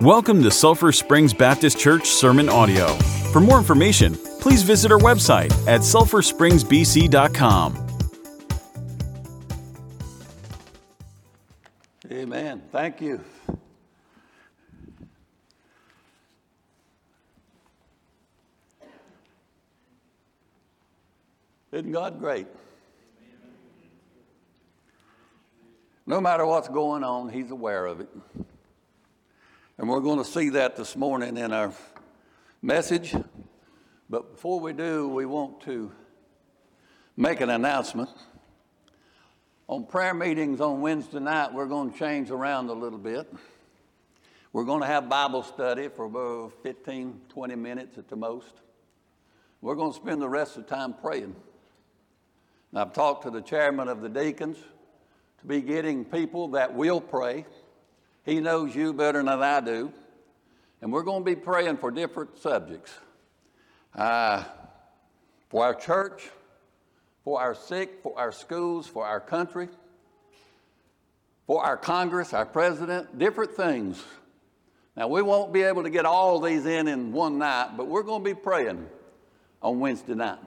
[0.00, 2.86] Welcome to Sulphur Springs Baptist Church Sermon Audio.
[3.34, 7.86] For more information, please visit our website at sulphurspringsbc.com.
[12.10, 12.62] Amen.
[12.72, 13.20] Thank you.
[21.72, 22.46] Isn't God great?
[26.06, 28.08] No matter what's going on, He's aware of it.
[29.80, 31.72] And we're going to see that this morning in our
[32.60, 33.14] message.
[34.10, 35.90] But before we do, we want to
[37.16, 38.10] make an announcement.
[39.68, 43.32] On prayer meetings on Wednesday night, we're going to change around a little bit.
[44.52, 48.52] We're going to have Bible study for about 15, 20 minutes at the most.
[49.62, 51.34] We're going to spend the rest of the time praying.
[52.72, 54.58] And I've talked to the chairman of the deacons
[55.38, 57.46] to be getting people that will pray.
[58.24, 59.92] He knows you better than I do.
[60.82, 62.92] And we're going to be praying for different subjects
[63.94, 64.44] uh,
[65.48, 66.30] for our church,
[67.24, 69.68] for our sick, for our schools, for our country,
[71.46, 74.02] for our Congress, our president, different things.
[74.96, 78.02] Now, we won't be able to get all these in in one night, but we're
[78.02, 78.86] going to be praying
[79.62, 80.38] on Wednesday night.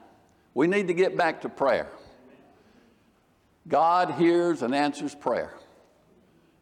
[0.52, 1.88] We need to get back to prayer.
[3.66, 5.54] God hears and answers prayer.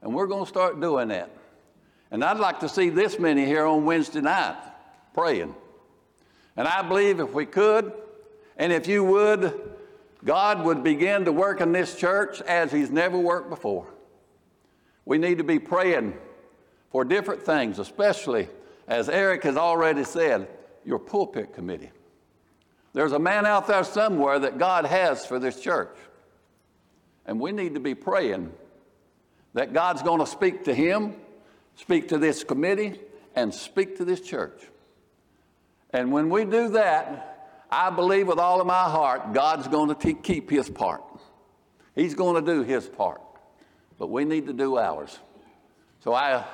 [0.02, 1.30] And we're going to start doing that.
[2.10, 4.56] And I'd like to see this many here on Wednesday night
[5.14, 5.54] praying.
[6.56, 7.92] And I believe if we could,
[8.56, 9.72] and if you would,
[10.24, 13.86] God would begin to work in this church as He's never worked before.
[15.04, 16.14] We need to be praying
[16.90, 18.48] for different things, especially,
[18.86, 20.48] as Eric has already said,
[20.84, 21.90] your pulpit committee.
[22.92, 25.96] There's a man out there somewhere that God has for this church.
[27.24, 28.52] And we need to be praying
[29.54, 31.14] that God's going to speak to him,
[31.76, 32.98] speak to this committee,
[33.34, 34.62] and speak to this church.
[35.90, 40.14] And when we do that, I believe with all of my heart, God's going to
[40.14, 41.02] keep his part.
[41.94, 43.20] He's going to do his part.
[43.98, 45.18] But we need to do ours.
[46.00, 46.44] So I,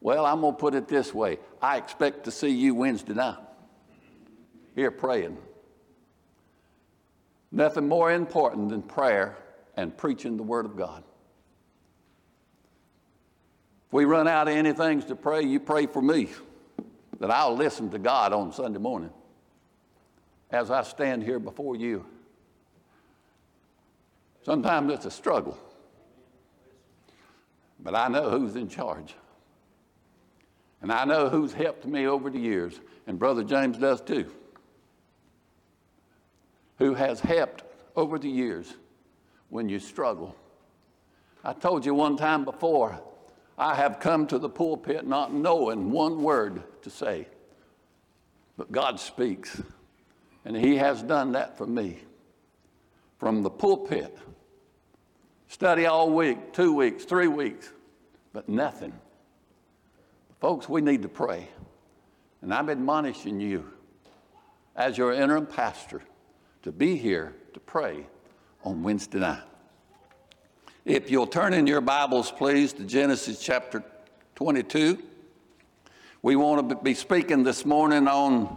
[0.00, 3.38] well, I'm going to put it this way I expect to see you Wednesday night
[4.74, 5.38] here praying.
[7.50, 9.36] Nothing more important than prayer
[9.76, 11.04] and preaching the Word of God.
[13.92, 16.30] If we run out of any things to pray, you pray for me
[17.20, 19.10] that I'll listen to God on Sunday morning
[20.50, 22.06] as I stand here before you.
[24.44, 25.58] Sometimes it's a struggle,
[27.80, 29.14] but I know who's in charge.
[30.80, 34.32] And I know who's helped me over the years, and Brother James does too,
[36.78, 37.62] who has helped
[37.94, 38.72] over the years
[39.50, 40.34] when you struggle.
[41.44, 42.98] I told you one time before,
[43.58, 47.28] I have come to the pulpit not knowing one word to say,
[48.56, 49.60] but God speaks.
[50.44, 51.98] And He has done that for me.
[53.18, 54.18] From the pulpit,
[55.46, 57.70] study all week, two weeks, three weeks,
[58.32, 58.92] but nothing.
[60.40, 61.48] Folks, we need to pray.
[62.40, 63.70] And I'm admonishing you
[64.74, 66.02] as your interim pastor
[66.62, 68.06] to be here to pray
[68.64, 69.42] on Wednesday night.
[70.84, 73.84] If you'll turn in your Bibles, please, to Genesis chapter
[74.34, 74.98] 22.
[76.22, 78.56] We want to be speaking this morning on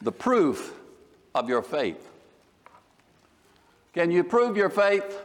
[0.00, 0.72] the proof
[1.34, 2.08] of your faith.
[3.92, 5.20] Can you prove your faith?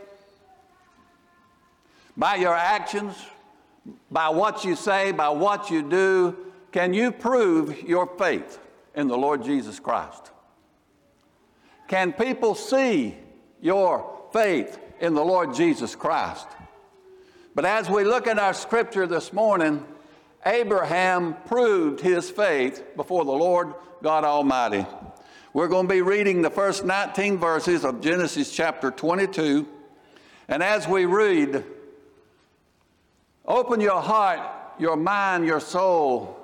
[2.18, 3.16] By your actions,
[4.10, 6.36] by what you say, by what you do,
[6.72, 8.58] can you prove your faith
[8.96, 10.32] in the Lord Jesus Christ?
[11.88, 13.16] Can people see
[13.62, 16.48] your faith in the Lord Jesus Christ.
[17.56, 19.84] But as we look at our scripture this morning,
[20.46, 24.86] Abraham proved his faith before the Lord God Almighty.
[25.54, 29.68] We're going to be reading the first 19 verses of Genesis chapter 22.
[30.48, 31.66] And as we read,
[33.46, 34.40] open your heart,
[34.78, 36.38] your mind, your soul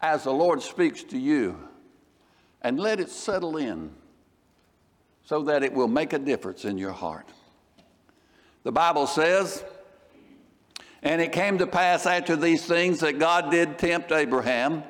[0.00, 1.56] as the Lord speaks to you
[2.62, 3.90] and let it settle in
[5.24, 7.28] so that it will make a difference in your heart.
[8.68, 9.64] The Bible says,
[11.02, 14.82] and it came to pass after these things that God did tempt Abraham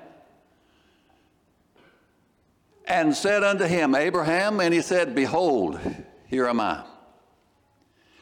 [2.87, 5.79] and said unto him, Abraham, and he said, Behold,
[6.27, 6.83] here am I.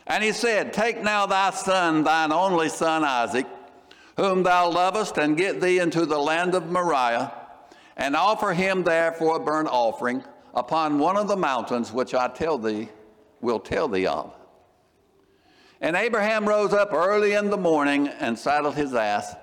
[0.06, 3.46] And he said, Take now thy son, thine only son Isaac,
[4.18, 7.32] whom thou lovest, and get thee into the land of Moriah,
[7.96, 10.22] and offer him there for a burnt offering
[10.54, 12.90] upon one of the mountains which I tell thee,
[13.40, 14.34] will tell thee of.
[15.80, 19.34] And Abraham rose up early in the morning and saddled his ass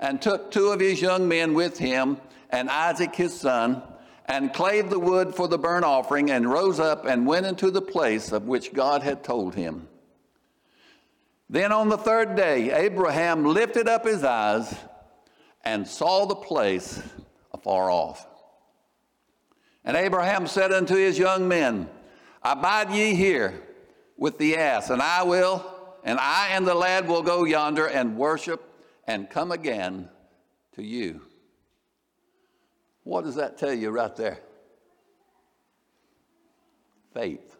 [0.00, 2.18] and took two of his young men with him,
[2.50, 3.82] and Isaac his son,
[4.26, 7.82] and clave the wood for the burnt offering, and rose up and went into the
[7.82, 9.88] place of which God had told him.
[11.48, 14.74] Then on the third day, Abraham lifted up his eyes
[15.64, 17.00] and saw the place
[17.52, 18.26] afar off.
[19.84, 21.88] And Abraham said unto his young men,
[22.42, 23.62] Abide ye here
[24.16, 25.71] with the ass, and I will,
[26.04, 28.62] and I and the lad will go yonder and worship
[29.06, 30.08] and come again
[30.74, 31.22] to you.
[33.04, 34.38] What does that tell you right there?
[37.12, 37.56] Faith.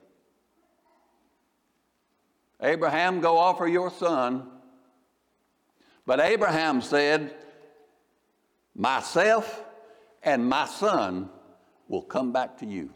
[2.62, 4.48] Abraham, go offer your son.
[6.06, 7.34] But Abraham said,
[8.74, 9.64] Myself
[10.22, 11.28] and my son
[11.88, 12.90] will come back to you.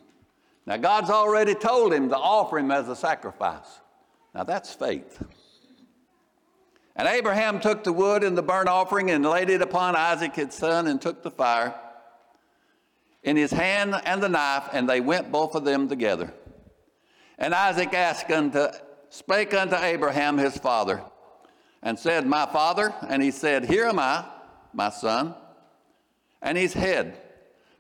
[0.64, 3.80] Now, God's already told him to offer him as a sacrifice.
[4.34, 5.22] Now, that's faith.
[6.96, 10.54] And Abraham took the wood and the burnt offering and laid it upon Isaac his
[10.54, 11.74] son and took the fire
[13.22, 16.32] in his hand and the knife, and they went both of them together.
[17.38, 18.68] And Isaac asked unto,
[19.10, 21.02] spake unto Abraham his father,
[21.82, 22.94] and said, My father?
[23.08, 24.24] And he said, Here am I,
[24.72, 25.34] my son.
[26.40, 27.18] And he said,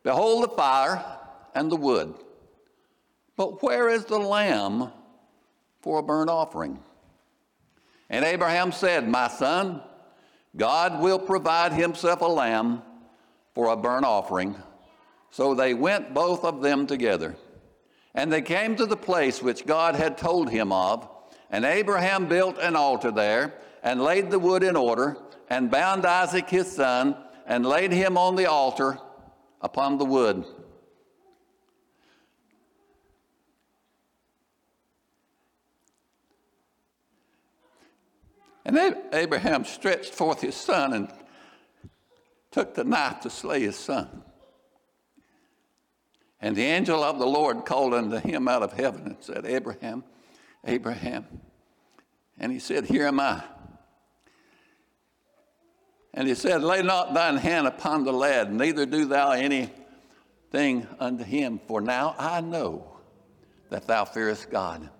[0.02, 1.02] Behold the fire
[1.54, 2.14] and the wood,
[3.36, 4.90] but where is the lamb
[5.80, 6.80] for a burnt offering?
[8.08, 9.82] And Abraham said, My son,
[10.56, 12.82] God will provide himself a lamb
[13.54, 14.56] for a burnt offering.
[15.30, 17.36] So they went both of them together.
[18.14, 21.08] And they came to the place which God had told him of.
[21.50, 25.18] And Abraham built an altar there and laid the wood in order
[25.50, 27.16] and bound Isaac his son
[27.46, 28.98] and laid him on the altar
[29.60, 30.44] upon the wood.
[38.66, 41.08] And Abraham stretched forth his son and
[42.50, 44.24] took the knife to slay his son.
[46.40, 50.02] And the angel of the Lord called unto him out of heaven and said, Abraham,
[50.64, 51.26] Abraham.
[52.40, 53.44] And he said, Here am I.
[56.12, 61.22] And he said, Lay not thine hand upon the lad, neither do thou anything unto
[61.22, 62.96] him, for now I know
[63.70, 64.90] that thou fearest God.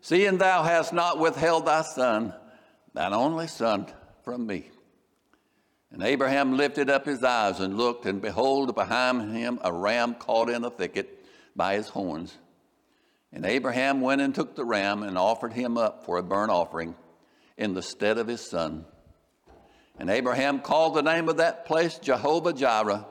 [0.00, 2.34] Seeing thou hast not withheld thy son,
[2.94, 3.86] thine only son,
[4.22, 4.70] from me.
[5.92, 10.48] And Abraham lifted up his eyes and looked, and behold, behind him a ram caught
[10.48, 11.24] in a thicket
[11.56, 12.36] by his horns.
[13.32, 16.94] And Abraham went and took the ram and offered him up for a burnt offering
[17.56, 18.84] in the stead of his son.
[19.98, 23.06] And Abraham called the name of that place Jehovah Jireh,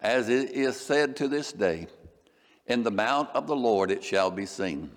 [0.00, 1.88] as it is said to this day,
[2.66, 4.90] In the mount of the Lord it shall be seen.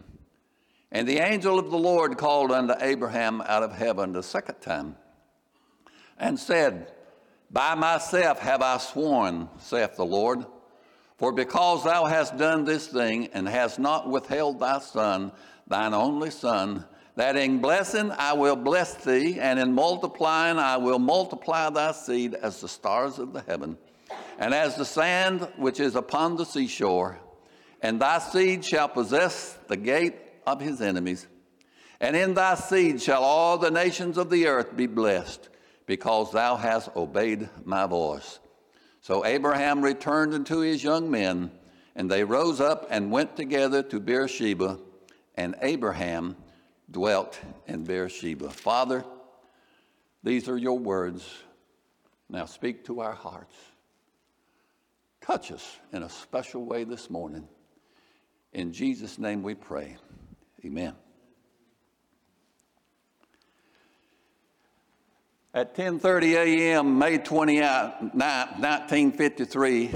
[0.91, 4.95] And the angel of the Lord called unto Abraham out of heaven the second time
[6.17, 6.91] and said,
[7.51, 10.45] By myself have I sworn, saith the Lord,
[11.17, 15.31] for because thou hast done this thing and hast not withheld thy son,
[15.67, 20.99] thine only son, that in blessing I will bless thee, and in multiplying I will
[20.99, 23.77] multiply thy seed as the stars of the heaven,
[24.39, 27.19] and as the sand which is upon the seashore.
[27.81, 30.15] And thy seed shall possess the gate
[30.53, 31.27] of his enemies.
[31.99, 35.49] And in thy seed shall all the nations of the earth be blessed,
[35.85, 38.39] because thou hast obeyed my voice.
[39.01, 41.51] So Abraham returned unto his young men,
[41.95, 44.79] and they rose up and went together to Beersheba,
[45.35, 46.35] and Abraham
[46.91, 48.49] dwelt in Beersheba.
[48.49, 49.03] Father,
[50.23, 51.27] these are your words.
[52.29, 53.55] Now speak to our hearts.
[55.21, 57.47] Touch us in a special way this morning.
[58.53, 59.97] In Jesus' name we pray.
[60.65, 60.93] Amen.
[65.53, 69.91] At 10:30 a.m., May 29, 1953,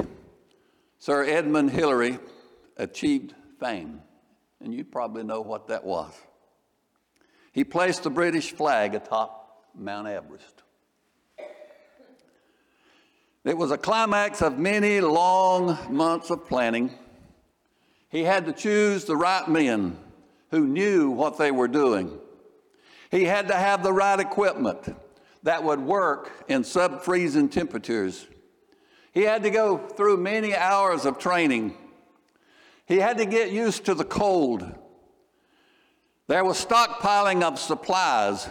[0.99, 2.17] Sir Edmund Hillary
[2.77, 4.01] achieved fame,
[4.61, 6.13] and you probably know what that was.
[7.51, 10.63] He placed the British flag atop Mount Everest.
[13.43, 16.91] It was a climax of many long months of planning.
[18.07, 19.97] He had to choose the right men
[20.53, 22.15] who knew what they were doing.
[23.09, 24.95] He had to have the right equipment
[25.41, 28.27] that would work in sub freezing temperatures.
[29.13, 31.75] He had to go through many hours of training.
[32.85, 34.63] He had to get used to the cold.
[36.27, 38.47] There was stockpiling of supplies,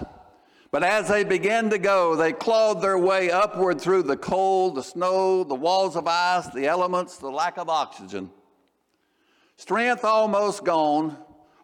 [0.73, 4.83] but as they began to go, they clawed their way upward through the cold, the
[4.83, 8.29] snow, the walls of ice, the elements, the lack of oxygen.
[9.57, 11.17] Strength almost gone,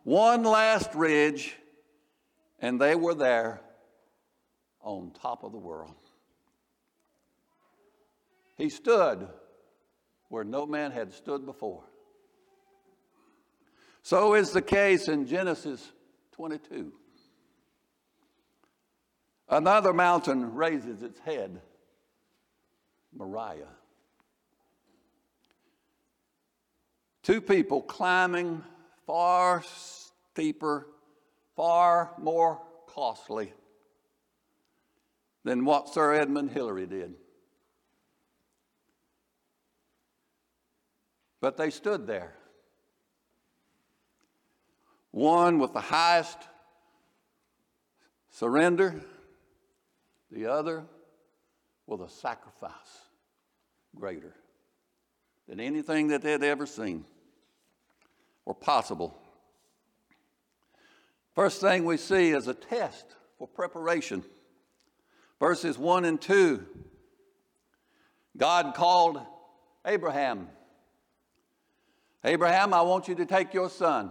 [0.09, 1.55] one last ridge,
[2.61, 3.61] and they were there
[4.81, 5.95] on top of the world.
[8.57, 9.29] He stood
[10.31, 11.85] where no man had stood before.
[14.03, 15.93] So is the case in Genesis
[16.33, 16.91] 22.
[19.47, 21.61] Another mountain raises its head,
[23.15, 23.69] Moriah.
[27.23, 28.65] Two people climbing
[29.09, 30.87] far steeper,
[31.57, 33.55] far more costly
[35.45, 37.15] than what Sir Edmund Hillary did.
[41.41, 42.35] But they stood there.
[45.11, 46.37] One with the highest
[48.31, 49.01] surrender,
[50.31, 50.85] the other
[51.87, 52.73] with a sacrifice
[53.97, 54.35] greater
[55.49, 57.07] than anything that they'd ever seen
[58.55, 59.17] possible.
[61.35, 63.05] First thing we see is a test
[63.39, 64.25] for preparation.
[65.39, 66.67] Verses 1 and 2.
[68.37, 69.21] God called
[69.85, 70.49] Abraham.
[72.25, 74.11] Abraham, I want you to take your son,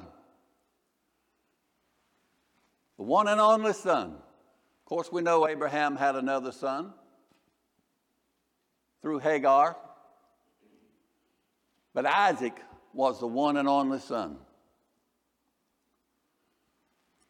[2.97, 4.11] the one and only son.
[4.11, 6.93] Of course, we know Abraham had another son
[9.01, 9.75] through Hagar,
[11.93, 12.53] but Isaac
[12.97, 14.37] was the one and only son.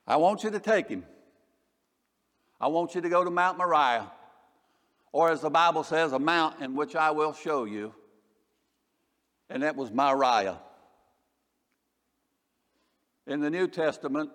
[0.07, 1.03] I want you to take him.
[2.59, 4.09] I want you to go to Mount Moriah,
[5.12, 7.93] or as the Bible says, a mount in which I will show you.
[9.50, 10.57] And that was Moriah.
[13.27, 14.29] In the New Testament,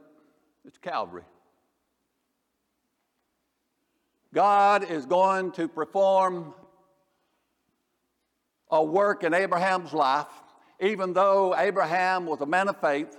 [0.67, 1.25] it's Calvary.
[4.35, 6.53] God is going to perform
[8.71, 10.27] a work in Abraham's life,
[10.83, 13.17] even though Abraham was a man of faith.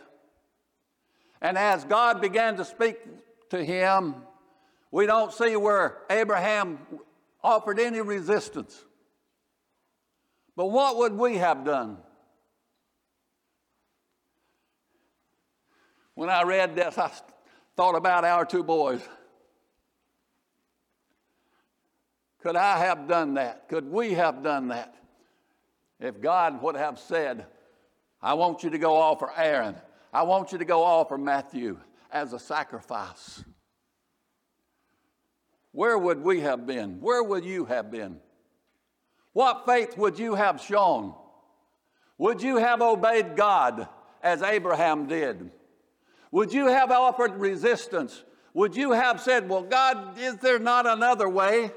[1.42, 2.98] And as God began to speak
[3.50, 4.16] to him,
[4.92, 6.80] we don't see where Abraham
[7.42, 8.84] offered any resistance.
[10.56, 11.98] But what would we have done?
[16.16, 17.12] When I read this, I
[17.76, 19.02] thought about our two boys.
[22.42, 23.70] Could I have done that?
[23.70, 24.94] Could we have done that?
[26.04, 27.46] If God would have said,
[28.22, 29.76] I want you to go offer Aaron,
[30.12, 31.80] I want you to go offer Matthew
[32.12, 33.42] as a sacrifice.
[35.72, 37.00] Where would we have been?
[37.00, 38.20] Where would you have been?
[39.32, 41.16] What faith would you have shown?
[42.18, 43.88] Would you have obeyed God
[44.22, 45.52] as Abraham did?
[46.32, 48.26] Would you have offered resistance?
[48.54, 51.72] Would you have said, Well, God, is there not another way?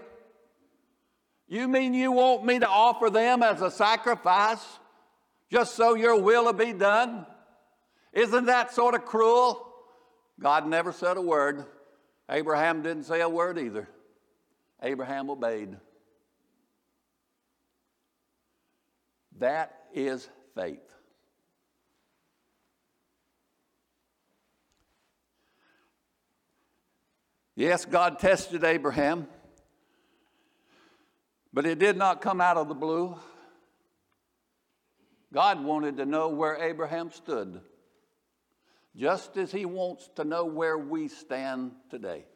[1.48, 4.64] You mean you want me to offer them as a sacrifice
[5.50, 7.24] just so your will will be done?
[8.12, 9.62] Isn't that sort of cruel?
[10.40, 11.64] God never said a word.
[12.28, 13.88] Abraham didn't say a word either.
[14.82, 15.76] Abraham obeyed.
[19.38, 20.80] That is faith.
[27.54, 29.26] Yes, God tested Abraham,
[31.56, 33.16] but it did not come out of the blue.
[35.32, 37.62] God wanted to know where Abraham stood
[38.94, 42.26] just as He wants to know where we stand today.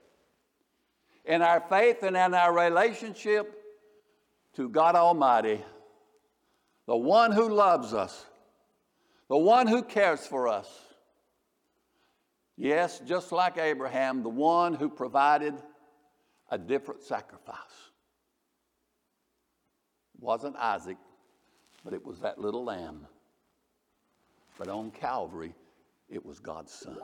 [1.26, 3.62] In our faith and in our relationship
[4.56, 5.62] to God Almighty,
[6.86, 8.24] the one who loves us,
[9.28, 10.66] the one who cares for us.
[12.56, 15.52] Yes, just like Abraham, the one who provided
[16.50, 17.79] a different sacrifice.
[20.20, 20.98] Wasn't Isaac,
[21.84, 23.06] but it was that little lamb.
[24.58, 25.54] But on Calvary,
[26.08, 26.98] it was God's Son.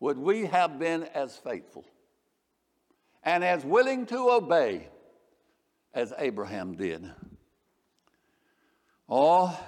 [0.00, 1.84] Would we have been as faithful
[3.22, 4.88] and as willing to obey
[5.94, 7.08] as Abraham did?
[9.08, 9.58] Oh,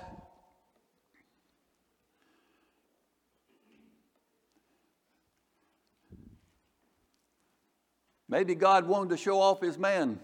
[8.29, 10.21] maybe God wanted to show off his man.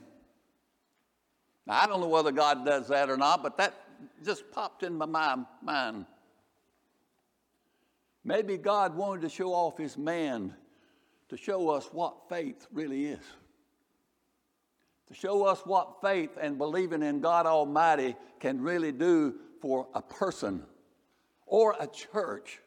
[1.66, 3.74] Now, I don't know whether God does that or not, but that
[4.24, 6.06] just popped in my mind.
[8.24, 10.54] Maybe God wanted to show off his man
[11.28, 13.24] to show us what faith really is.
[15.08, 20.00] To show us what faith and believing in God Almighty can really do for a
[20.00, 20.62] person
[21.46, 22.60] or a church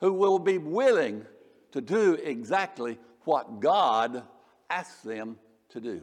[0.00, 1.24] who will be willing
[1.72, 4.22] to do exactly what God
[4.68, 5.36] asks them
[5.70, 6.02] to do.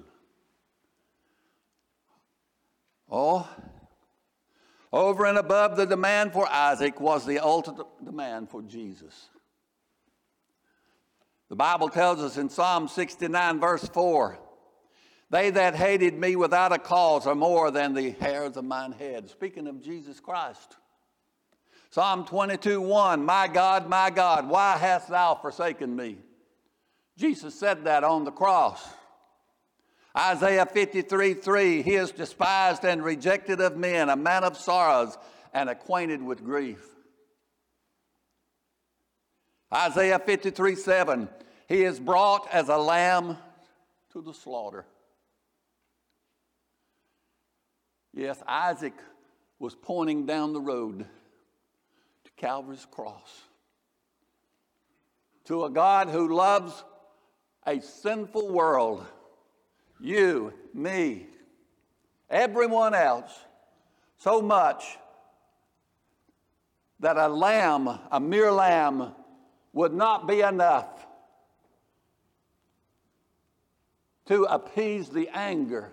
[3.10, 3.48] Oh,
[4.92, 9.30] over and above the demand for Isaac was the ultimate demand for Jesus.
[11.50, 14.40] The Bible tells us in Psalm 69, verse 4
[15.30, 19.30] They that hated me without a cause are more than the hairs of mine head.
[19.30, 20.78] Speaking of Jesus Christ.
[21.90, 26.18] Psalm 22 1 My God, my God, why hast thou forsaken me?
[27.18, 28.84] Jesus said that on the cross.
[30.18, 35.18] Isaiah 53 3 He is despised and rejected of men, a man of sorrows
[35.54, 36.84] and acquainted with grief.
[39.74, 41.30] Isaiah 53 7
[41.68, 43.38] He is brought as a lamb
[44.12, 44.86] to the slaughter.
[48.14, 48.94] Yes, Isaac
[49.58, 53.42] was pointing down the road to Calvary's cross.
[55.46, 56.84] To a God who loves
[57.66, 59.06] a sinful world,
[60.00, 61.28] you, me,
[62.30, 63.32] everyone else,
[64.18, 64.98] so much
[67.00, 69.14] that a lamb, a mere lamb,
[69.74, 71.06] would not be enough
[74.26, 75.92] to appease the anger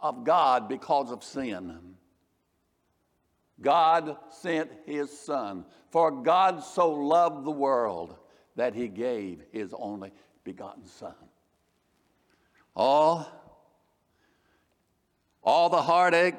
[0.00, 1.96] of God because of sin.
[3.60, 5.64] God sent his son.
[5.90, 8.16] For God so loved the world
[8.56, 10.12] that he gave his only
[10.46, 11.14] begotten son.
[12.76, 13.26] All,
[15.42, 16.36] all the heartache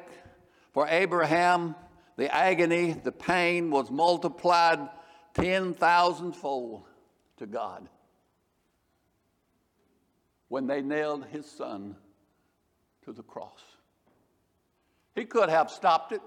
[0.73, 1.75] for Abraham,
[2.15, 4.79] the agony, the pain was multiplied
[5.33, 6.85] 10,000 fold
[7.37, 7.89] to God
[10.47, 11.97] when they nailed his son
[13.03, 13.59] to the cross.
[15.15, 16.21] He could have stopped it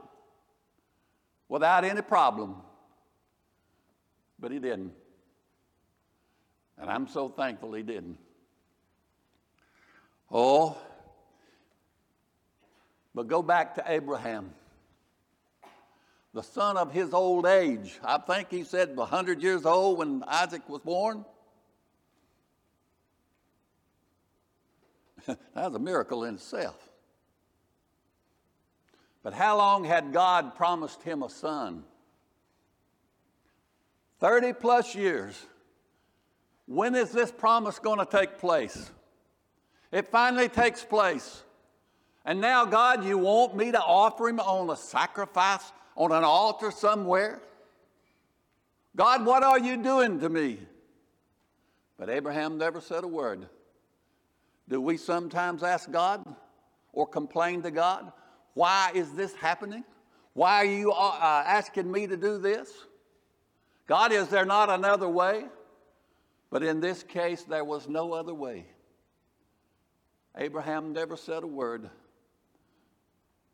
[1.48, 2.56] without any problem,
[4.38, 4.92] but he didn't.
[6.80, 8.18] And I'm so thankful he didn't.
[10.32, 10.78] Oh,
[13.14, 14.54] but go back to Abraham,
[16.32, 17.98] the son of his old age.
[18.02, 21.24] I think he said 100 years old when Isaac was born.
[25.26, 26.88] That's a miracle in itself.
[29.22, 31.84] But how long had God promised him a son?
[34.20, 35.34] 30 plus years.
[36.70, 38.92] When is this promise going to take place?
[39.90, 41.42] It finally takes place.
[42.24, 46.70] And now, God, you want me to offer him on a sacrifice on an altar
[46.70, 47.40] somewhere?
[48.94, 50.60] God, what are you doing to me?
[51.98, 53.48] But Abraham never said a word.
[54.68, 56.24] Do we sometimes ask God
[56.92, 58.12] or complain to God,
[58.54, 59.82] why is this happening?
[60.34, 62.72] Why are you uh, uh, asking me to do this?
[63.88, 65.46] God, is there not another way?
[66.50, 68.66] But in this case, there was no other way.
[70.36, 71.88] Abraham never said a word.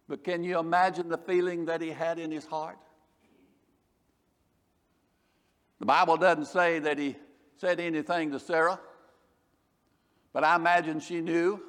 [0.08, 2.78] But can you imagine the feeling that he had in his heart?
[5.78, 7.16] The Bible doesn't say that he
[7.58, 8.80] said anything to Sarah.
[10.32, 11.60] But I imagine she knew.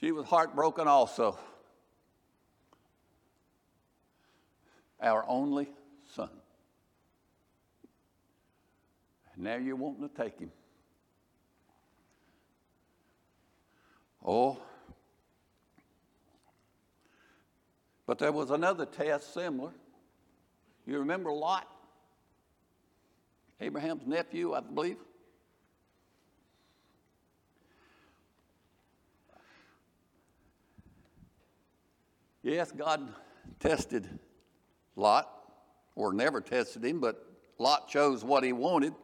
[0.00, 1.38] She was heartbroken also.
[5.00, 5.68] Our only
[6.14, 6.30] son.
[9.31, 10.52] And now you're wanting to take him.
[14.24, 14.58] Oh.
[18.06, 19.72] But there was another test similar.
[20.86, 21.68] You remember Lot?
[23.60, 24.96] Abraham's nephew, I believe.
[32.44, 33.12] Yes, God
[33.60, 34.08] tested
[34.96, 35.28] Lot,
[35.94, 37.24] or never tested him, but
[37.58, 38.94] Lot chose what he wanted.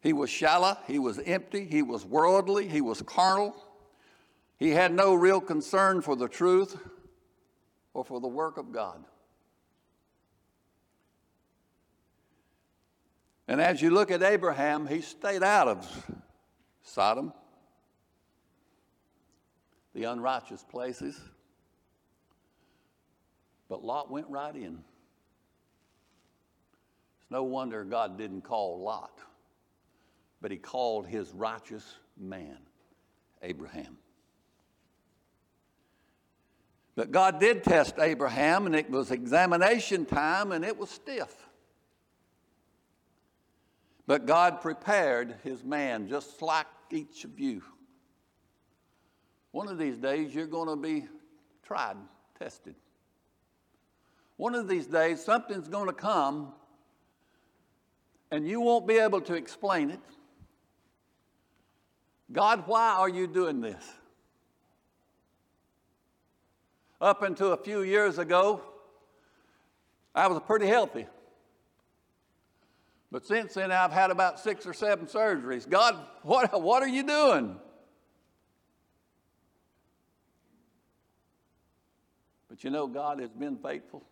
[0.00, 3.54] He was shallow, he was empty, he was worldly, he was carnal.
[4.58, 6.78] He had no real concern for the truth
[7.94, 9.04] or for the work of God.
[13.48, 16.10] And as you look at Abraham, he stayed out of
[16.82, 17.32] Sodom
[19.94, 21.20] the unrighteous places.
[23.68, 24.78] But Lot went right in.
[27.20, 29.18] It's no wonder God didn't call Lot,
[30.40, 32.58] but he called his righteous man,
[33.42, 33.98] Abraham.
[36.96, 41.34] But God did test Abraham, and it was examination time, and it was stiff.
[44.06, 47.62] But God prepared his man just like each of you.
[49.52, 51.06] One of these days, you're going to be
[51.62, 51.96] tried,
[52.38, 52.74] tested.
[54.36, 56.52] One of these days, something's going to come
[58.30, 60.00] and you won't be able to explain it.
[62.32, 63.84] God, why are you doing this?
[67.00, 68.60] Up until a few years ago,
[70.14, 71.06] I was pretty healthy.
[73.10, 75.68] But since then, I've had about six or seven surgeries.
[75.68, 77.56] God, what, what are you doing?
[82.48, 84.04] But you know, God has been faithful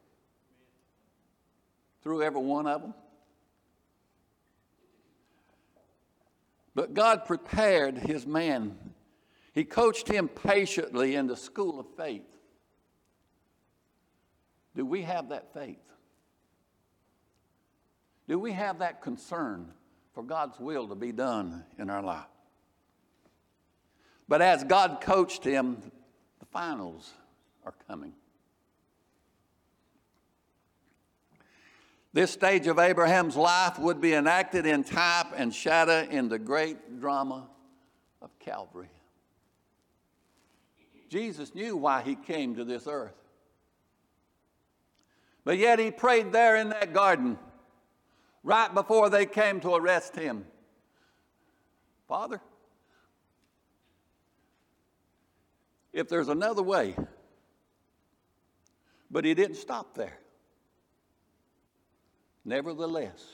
[2.03, 2.95] through every one of them.
[6.79, 8.79] But God prepared his man.
[9.53, 12.23] He coached him patiently in the school of faith.
[14.77, 15.83] Do we have that faith?
[18.29, 19.73] Do we have that concern
[20.15, 22.31] for God's will to be done in our life?
[24.29, 25.79] But as God coached him,
[26.39, 27.11] the finals
[27.65, 28.13] are coming.
[32.13, 37.01] This stage of Abraham's life would be enacted in type and shadow in the great
[37.01, 37.49] drama
[38.23, 38.89] of Calvary.
[41.11, 43.15] Jesus knew why he came to this earth.
[45.45, 47.39] But yet he prayed there in that garden
[48.43, 50.45] right before they came to arrest him.
[52.07, 52.41] Father,
[55.93, 56.95] if there's another way,
[59.11, 60.19] but he didn't stop there.
[62.45, 63.25] Nevertheless,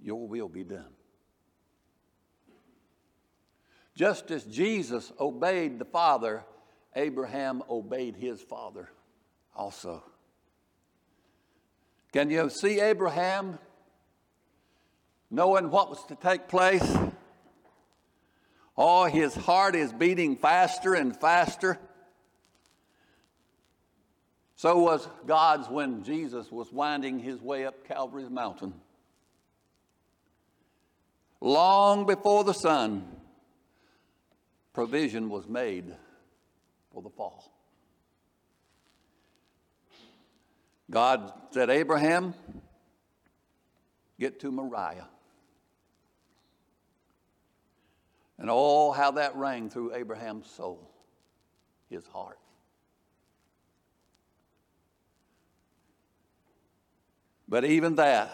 [0.00, 0.92] your will be done.
[3.94, 6.44] Just as Jesus obeyed the Father,
[6.96, 8.88] Abraham obeyed his father
[9.54, 10.02] also.
[12.12, 13.58] Can you see Abraham
[15.30, 16.96] knowing what was to take place?
[18.76, 21.78] Oh, his heart is beating faster and faster.
[24.60, 28.74] So was God's when Jesus was winding his way up Calvary's mountain.
[31.40, 33.08] Long before the sun,
[34.74, 35.86] provision was made
[36.92, 37.50] for the fall.
[40.90, 42.34] God said, Abraham,
[44.18, 45.08] get to Moriah.
[48.36, 50.90] And oh, how that rang through Abraham's soul,
[51.88, 52.39] his heart.
[57.50, 58.30] But even that,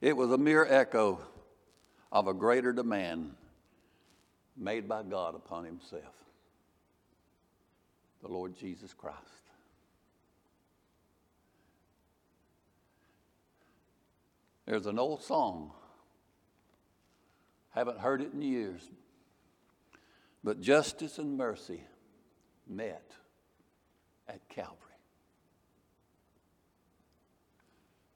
[0.00, 1.20] it was a mere echo
[2.12, 3.34] of a greater demand
[4.56, 6.14] made by God upon Himself
[8.22, 9.18] the Lord Jesus Christ.
[14.66, 15.72] There's an old song,
[17.70, 18.88] haven't heard it in years,
[20.42, 21.82] but justice and mercy
[22.66, 23.10] met
[24.26, 24.83] at Calvary.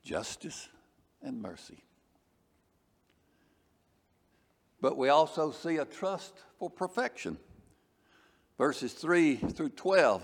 [0.08, 0.70] Justice
[1.20, 1.84] and mercy.
[4.80, 7.36] But we also see a trust for perfection.
[8.56, 10.22] Verses 3 through 12.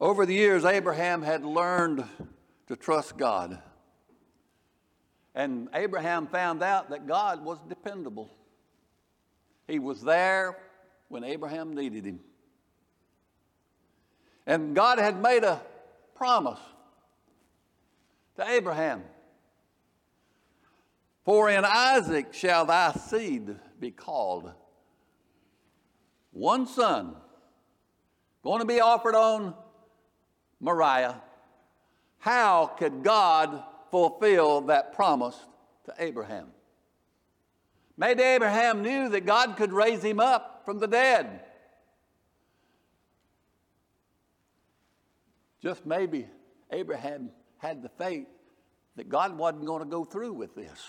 [0.00, 2.04] Over the years, Abraham had learned
[2.68, 3.60] to trust God.
[5.34, 8.30] And Abraham found out that God was dependable.
[9.66, 10.56] He was there
[11.08, 12.20] when Abraham needed him.
[14.46, 15.60] And God had made a
[16.14, 16.60] promise
[18.36, 19.02] to Abraham
[21.24, 24.52] For in Isaac shall thy seed be called.
[26.32, 27.14] One son
[28.42, 29.54] going to be offered on
[30.60, 31.20] Moriah.
[32.18, 35.38] How could God fulfill that promise
[35.84, 36.48] to Abraham?
[37.96, 41.40] Maybe Abraham knew that God could raise him up from the dead.
[45.62, 46.26] Just maybe
[46.70, 48.26] Abraham had the faith
[48.96, 50.88] that God wasn't going to go through with this.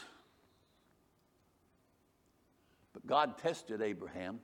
[2.94, 4.40] But God tested Abraham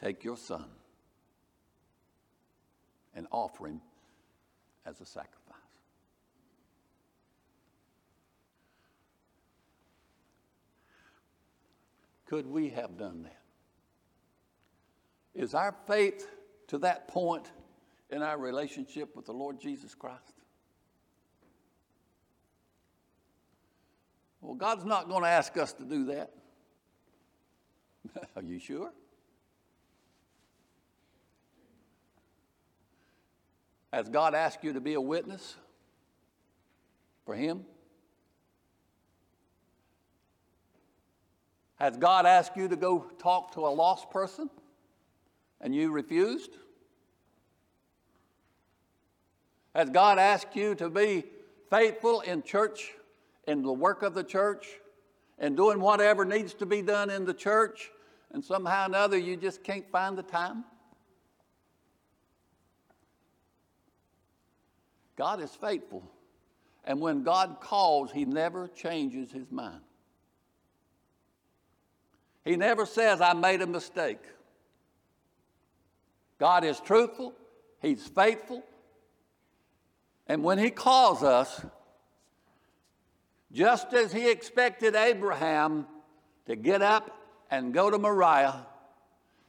[0.00, 0.66] take your son
[3.14, 3.80] and offer him
[4.86, 5.34] as a sacrifice.
[12.26, 13.40] Could we have done that?
[15.34, 16.28] Is our faith
[16.68, 17.50] to that point
[18.10, 20.34] in our relationship with the Lord Jesus Christ?
[24.40, 26.32] Well, God's not going to ask us to do that.
[28.36, 28.92] Are you sure?
[33.92, 35.56] Has God asked you to be a witness
[37.24, 37.64] for Him?
[41.76, 44.50] Has God asked you to go talk to a lost person
[45.60, 46.50] and you refused?
[49.78, 51.22] Has God asked you to be
[51.70, 52.94] faithful in church,
[53.46, 54.66] in the work of the church,
[55.38, 57.92] and doing whatever needs to be done in the church,
[58.32, 60.64] and somehow or another you just can't find the time?
[65.14, 66.02] God is faithful.
[66.82, 69.82] And when God calls, He never changes His mind.
[72.44, 74.24] He never says, I made a mistake.
[76.40, 77.32] God is truthful,
[77.80, 78.64] He's faithful.
[80.28, 81.64] And when He calls us,
[83.50, 85.86] just as He expected Abraham
[86.46, 87.10] to get up
[87.50, 88.66] and go to Moriah,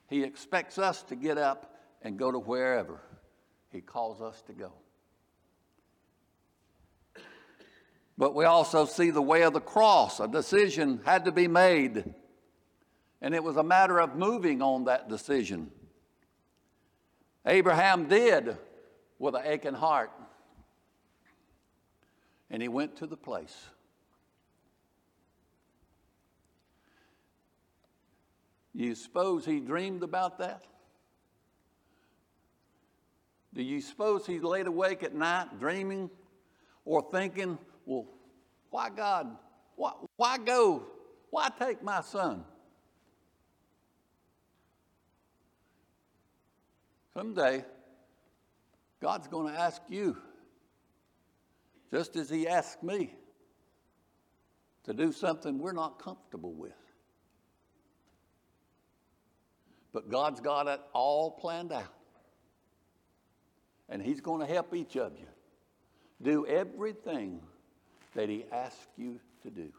[0.08, 3.02] He expects us to get up and go to wherever
[3.72, 4.72] He calls us to go.
[8.18, 10.20] But we also see the way of the cross.
[10.20, 12.04] A decision had to be made,
[13.22, 15.72] and it was a matter of moving on that decision.
[17.46, 18.58] Abraham did
[19.20, 20.12] with an aching heart,
[22.50, 23.56] and he went to the place.
[28.74, 30.64] You suppose he dreamed about that?
[33.54, 36.10] Do you suppose he laid awake at night dreaming
[36.86, 38.06] or thinking, well,
[38.70, 39.36] why God?
[39.76, 40.86] Why, why go?
[41.32, 42.46] Why take my son?
[47.14, 47.66] Someday,
[49.02, 50.16] God's going to ask you,
[51.92, 53.14] just as He asked me,
[54.86, 56.72] to do something we're not comfortable with.
[59.94, 61.94] But God's got it all planned out.
[63.88, 65.28] And He's going to help each of you
[66.22, 67.42] do everything
[68.16, 69.72] that He asks you to do.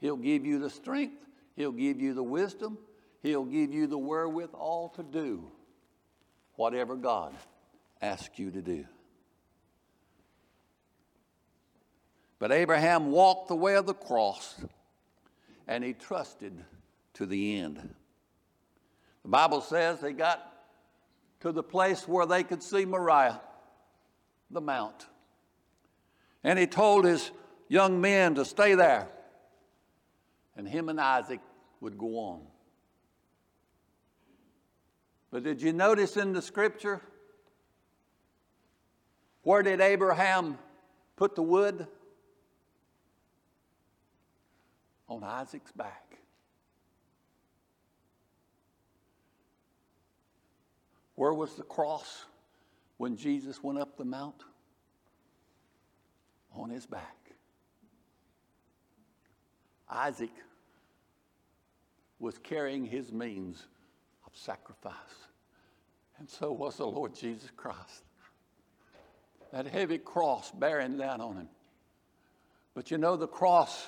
[0.00, 1.24] He'll give you the strength,
[1.56, 2.78] He'll give you the wisdom,
[3.22, 5.44] He'll give you the wherewithal to do
[6.56, 7.34] whatever God
[8.00, 8.84] asks you to do.
[12.42, 14.56] But Abraham walked the way of the cross
[15.68, 16.52] and he trusted
[17.14, 17.94] to the end.
[19.22, 20.52] The Bible says they got
[21.42, 23.40] to the place where they could see Moriah,
[24.50, 25.06] the mount.
[26.42, 27.30] And he told his
[27.68, 29.06] young men to stay there,
[30.56, 31.38] and him and Isaac
[31.80, 32.40] would go on.
[35.30, 37.02] But did you notice in the scripture?
[39.44, 40.58] Where did Abraham
[41.14, 41.86] put the wood?
[45.12, 46.16] On Isaac's back.
[51.16, 52.24] Where was the cross
[52.96, 54.42] when Jesus went up the mount?
[56.54, 57.14] On his back.
[59.90, 60.32] Isaac
[62.18, 63.66] was carrying his means
[64.26, 64.94] of sacrifice.
[66.18, 68.02] And so was the Lord Jesus Christ.
[69.52, 71.48] That heavy cross bearing down on him.
[72.74, 73.86] But you know, the cross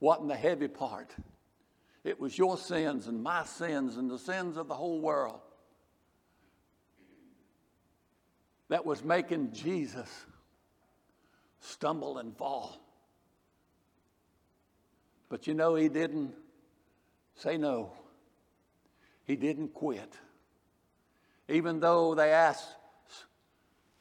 [0.00, 1.14] wasn't the heavy part,
[2.02, 5.40] it was your sins and my sins and the sins of the whole world
[8.68, 10.08] that was making Jesus
[11.60, 12.80] stumble and fall.
[15.28, 16.34] But you know, he didn't
[17.34, 17.92] say no.
[19.26, 20.14] He didn't quit.
[21.48, 22.76] Even though they asked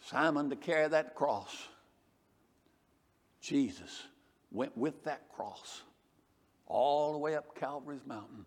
[0.05, 1.67] Simon to carry that cross,
[3.41, 4.03] Jesus
[4.51, 5.83] went with that cross
[6.69, 8.45] all the way up Calvary's mountain.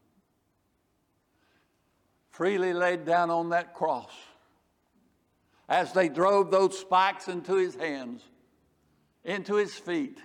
[2.30, 4.12] Freely laid down on that cross
[5.68, 8.22] as they drove those spikes into his hands,
[9.24, 10.18] into his feet.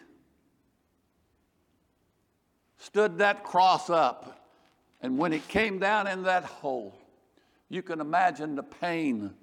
[2.77, 4.37] Stood that cross up
[5.01, 6.97] and when it came down in that hole,
[7.69, 9.33] you can imagine the pain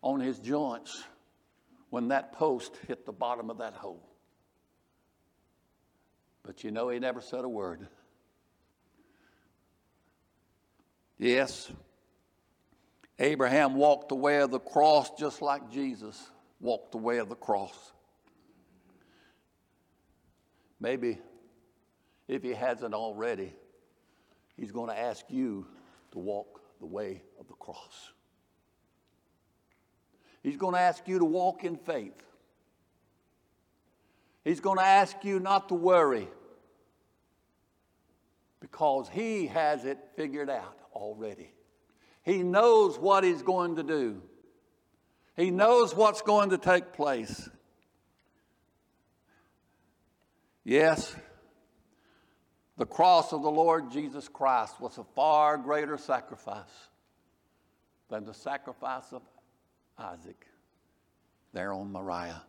[0.00, 1.02] on his joints
[1.90, 4.02] when that post hit the bottom of that hole.
[6.42, 7.86] But you know, he never said a word.
[11.22, 11.70] Yes,
[13.20, 16.20] Abraham walked the way of the cross just like Jesus
[16.58, 17.92] walked the way of the cross.
[20.80, 21.18] Maybe
[22.26, 23.52] if he hasn't already,
[24.56, 25.68] He's going to ask you
[26.10, 28.10] to walk the way of the cross.
[30.42, 32.20] He's going to ask you to walk in faith.
[34.44, 36.26] He's going to ask you not to worry
[38.72, 41.52] because He has it figured out already.
[42.24, 44.22] He knows what He's going to do,
[45.36, 47.48] He knows what's going to take place.
[50.64, 51.14] Yes.
[52.78, 56.88] The cross of the Lord Jesus Christ was a far greater sacrifice
[58.08, 59.22] than the sacrifice of
[59.98, 60.46] Isaac
[61.52, 62.42] there on Moriah.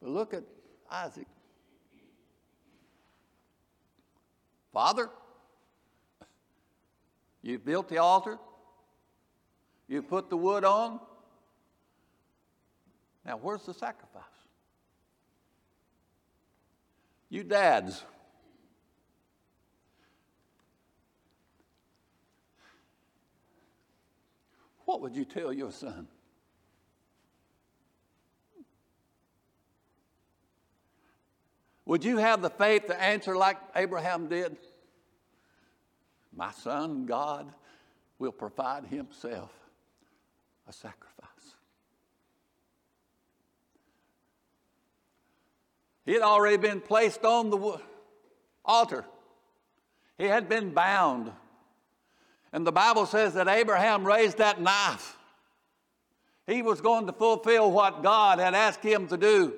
[0.00, 0.44] But look at
[0.90, 1.26] Isaac.
[4.76, 5.08] Father,
[7.40, 8.36] you've built the altar,
[9.88, 11.00] you've put the wood on.
[13.24, 14.22] Now, where's the sacrifice?
[17.30, 18.02] You dads.
[24.84, 26.06] What would you tell your son?
[31.86, 34.56] Would you have the faith to answer like Abraham did?
[36.34, 37.50] My son, God
[38.18, 39.52] will provide himself
[40.68, 41.06] a sacrifice.
[46.04, 47.80] He had already been placed on the
[48.64, 49.04] altar.
[50.18, 51.30] He had been bound.
[52.52, 55.16] And the Bible says that Abraham raised that knife.
[56.46, 59.54] He was going to fulfill what God had asked him to do.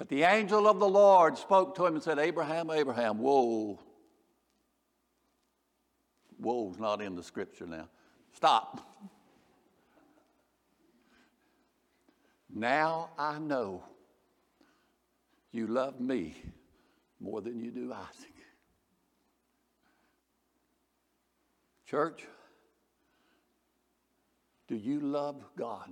[0.00, 3.78] But the angel of the Lord spoke to him and said, Abraham, Abraham, whoa.
[6.42, 7.86] Whoa's not in the scripture now.
[8.32, 8.80] Stop.
[12.48, 13.84] Now I know
[15.52, 16.34] you love me
[17.20, 18.34] more than you do Isaac.
[21.84, 22.26] Church,
[24.66, 25.90] do you love God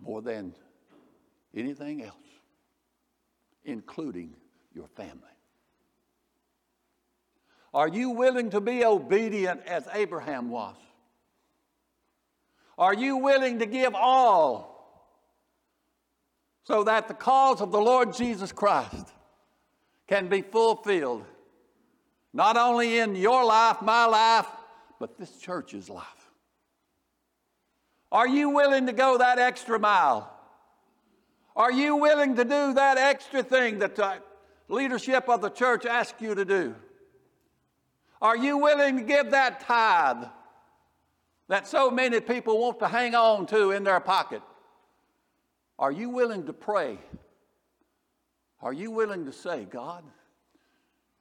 [0.00, 0.54] more than
[1.54, 2.35] anything else,
[3.66, 4.34] including
[4.74, 5.20] your family?
[7.74, 10.76] Are you willing to be obedient as Abraham was?
[12.78, 14.74] Are you willing to give all
[16.64, 19.08] so that the cause of the Lord Jesus Christ
[20.06, 21.24] can be fulfilled,
[22.32, 24.46] not only in your life, my life,
[24.98, 26.04] but this church's life?
[28.12, 30.35] Are you willing to go that extra mile?
[31.56, 34.20] Are you willing to do that extra thing that the
[34.68, 36.74] leadership of the church asks you to do?
[38.20, 40.28] Are you willing to give that tithe
[41.48, 44.42] that so many people want to hang on to in their pocket?
[45.78, 46.98] Are you willing to pray?
[48.60, 50.04] Are you willing to say, God,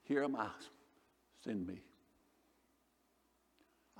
[0.03, 0.47] here am I,
[1.43, 1.81] send me?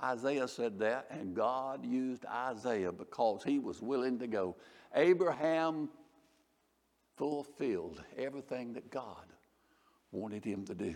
[0.02, 4.56] Isaiah said that, and God used Isaiah because he was willing to go.
[4.94, 5.88] Abraham
[7.16, 9.24] fulfilled everything that God
[10.12, 10.94] wanted him to do.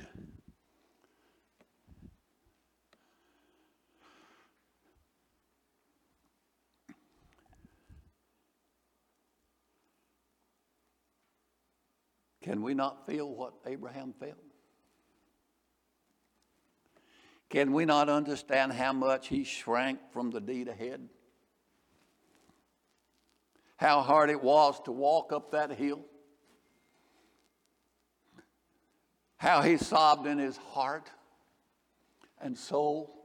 [12.43, 14.35] Can we not feel what Abraham felt?
[17.51, 21.09] Can we not understand how much he shrank from the deed ahead?
[23.81, 26.05] How hard it was to walk up that hill?
[29.39, 31.11] How he sobbed in his heart
[32.43, 33.25] and soul?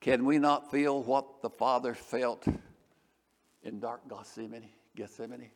[0.00, 2.46] Can we not feel what the Father felt
[3.62, 4.70] in dark Gethsemane?
[4.96, 5.50] Gethsemane?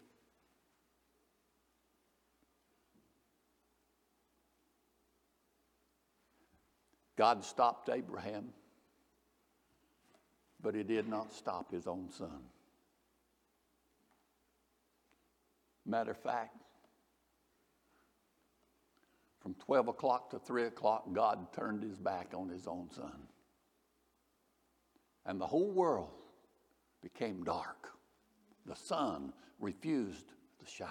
[7.17, 8.53] God stopped Abraham,
[10.63, 12.43] but he did not stop his own son.
[15.87, 16.57] Matter of fact,
[19.41, 23.27] from 12 o'clock to 3 o'clock, God turned his back on his own son.
[25.25, 26.11] And the whole world
[27.03, 27.91] became dark
[28.67, 30.89] the sun refused to shine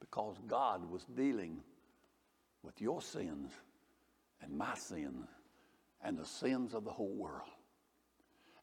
[0.00, 1.60] because God was dealing
[2.62, 3.52] with your sins
[4.42, 5.28] and my sins
[6.02, 7.48] and the sins of the whole world.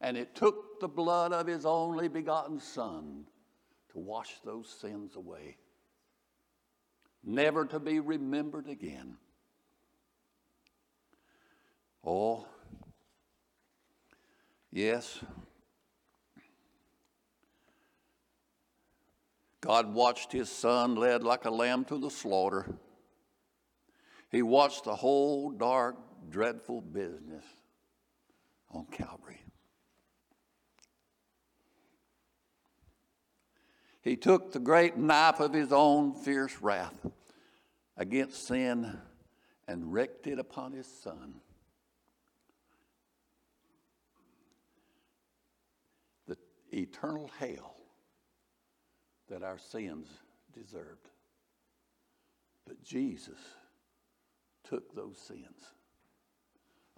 [0.02, 3.26] And it took the blood of his only begotten Son
[3.91, 5.58] to wash those sins away,
[7.23, 9.17] never to be remembered again.
[12.06, 12.45] Oh,
[14.71, 15.19] yes.
[19.60, 22.77] God watched his son led like a lamb to the slaughter.
[24.31, 25.98] He watched the whole dark,
[26.30, 27.46] dreadful business
[28.71, 29.42] on Calvary.
[34.02, 36.96] He took the great knife of his own fierce wrath
[37.98, 38.98] against sin
[39.67, 41.36] and wreaked it upon his son.
[46.28, 46.38] The
[46.71, 47.75] eternal hell
[49.30, 50.08] that our sins
[50.54, 51.10] deserved.
[52.65, 53.40] But Jesus
[54.63, 55.73] took those sins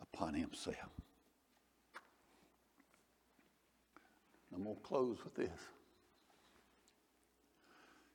[0.02, 0.76] upon himself.
[4.54, 5.60] I'm going to close with this.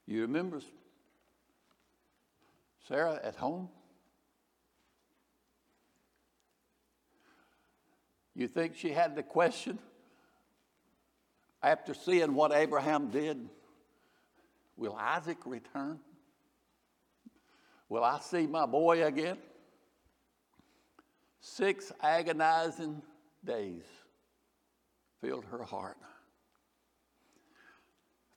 [0.06, 0.60] You remember
[2.88, 3.68] Sarah at home?
[8.34, 9.78] You think she had the question
[11.62, 13.48] after seeing what Abraham did?
[14.76, 16.00] Will Isaac return?
[17.88, 19.38] Will I see my boy again?
[21.46, 23.02] Six agonizing
[23.44, 23.82] days
[25.20, 25.98] filled her heart.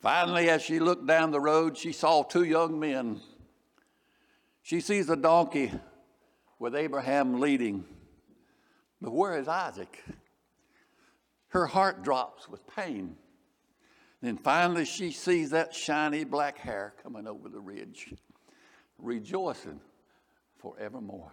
[0.01, 3.21] Finally, as she looked down the road, she saw two young men.
[4.61, 5.71] She sees a donkey
[6.59, 7.85] with Abraham leading.
[9.01, 10.03] But where is Isaac?
[11.47, 13.15] Her heart drops with pain.
[14.21, 18.13] Then finally, she sees that shiny black hair coming over the ridge,
[18.97, 19.79] rejoicing
[20.57, 21.31] forevermore.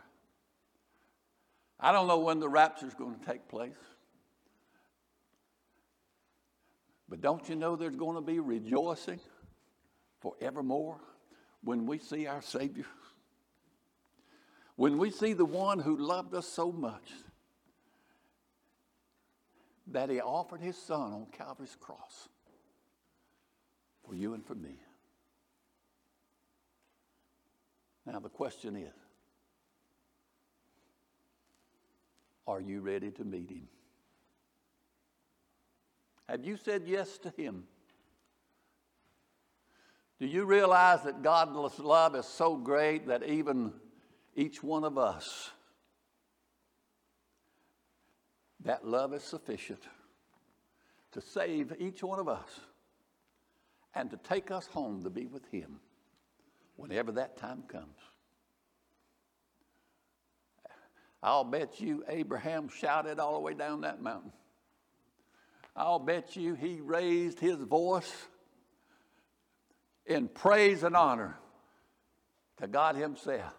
[1.85, 3.76] I don't know when the rapture is going to take place.
[7.11, 9.20] But don't you know there's going to be rejoicing
[10.22, 10.97] forevermore
[11.62, 12.87] when we see our Savior?
[14.76, 17.11] When we see the one who loved us so much
[19.89, 22.30] that he offered his son on Calvary's cross
[24.07, 24.78] for you and for me.
[28.07, 28.95] Now, the question is
[32.47, 33.68] are you ready to meet him?
[36.28, 37.64] Have you said yes to him?
[40.20, 43.72] Do you realize that God's love is so great that even
[44.36, 45.51] each one of us,
[48.64, 49.82] that love is sufficient
[51.12, 52.49] to save each one of us
[53.95, 55.80] and to take us home to be with Him
[56.76, 57.99] whenever that time comes.
[61.24, 64.30] I'll bet you Abraham shouted all the way down that mountain.
[65.74, 68.12] I'll bet you he raised his voice
[70.04, 71.38] in praise and honor
[72.58, 73.54] to God Himself.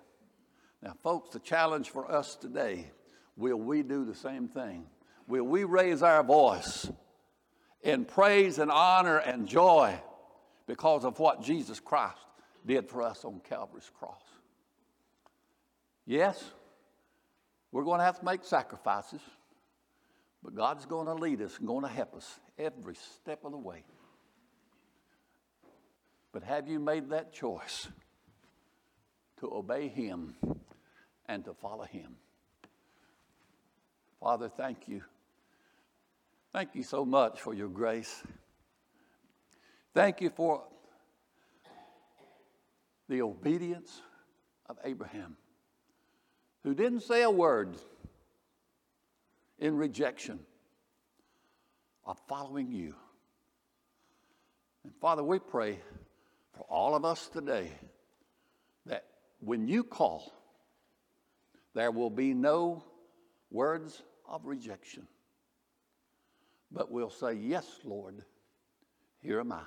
[0.84, 2.92] Now, folks, the challenge for us today
[3.36, 4.86] will we do the same thing?
[5.28, 6.88] Will we raise our voice
[7.82, 10.00] in praise and honor and joy
[10.68, 12.20] because of what Jesus Christ
[12.64, 14.22] did for us on Calvary's cross?
[16.06, 16.52] Yes,
[17.76, 19.20] we're going to have to make sacrifices,
[20.42, 23.58] but God's going to lead us and going to help us every step of the
[23.58, 23.84] way.
[26.32, 27.90] But have you made that choice
[29.42, 30.36] to obey Him
[31.26, 32.16] and to follow Him.
[34.22, 35.02] Father, thank you.
[36.54, 38.24] Thank you so much for your grace.
[39.94, 40.64] Thank you for
[43.10, 44.02] the obedience
[44.70, 45.36] of Abraham,
[46.66, 47.76] who didn't say a word
[49.60, 50.40] in rejection
[52.08, 52.96] of following you.
[54.84, 55.80] And Father, we pray
[56.58, 57.70] for all of us today
[58.88, 59.06] that
[59.42, 60.34] when you call,
[61.76, 62.84] there will be no
[63.52, 65.08] words of rejection,
[66.72, 68.24] but we'll say, Yes, Lord,
[69.20, 69.62] here am I.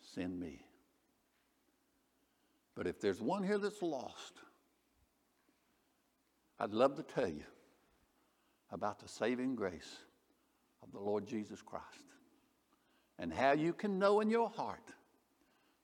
[0.00, 0.64] Send me.
[2.74, 4.40] But if there's one here that's lost,
[6.58, 7.44] I'd love to tell you
[8.70, 9.96] about the saving grace
[10.82, 11.84] of the Lord Jesus Christ
[13.18, 14.92] and how you can know in your heart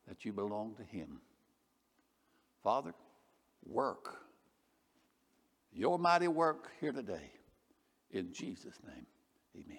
[0.08, 1.20] that you belong to Him.
[2.62, 2.94] Father,
[3.64, 4.22] work
[5.72, 7.30] your mighty work here today.
[8.10, 9.06] In Jesus' name,
[9.56, 9.78] amen.